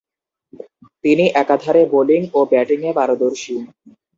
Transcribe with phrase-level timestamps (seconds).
[1.03, 3.55] তিনি একাধারে বোলিং ও ব্যাটিংয়ে পারদর্শী।